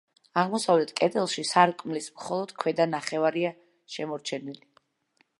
აღმოსავლეთ 0.41 0.93
კედელში 0.99 1.43
სარკმლის 1.49 2.07
მხოლოდ 2.15 2.53
ქვედა 2.63 2.87
ნახევარია 2.93 3.51
შემორჩენილი. 3.97 4.65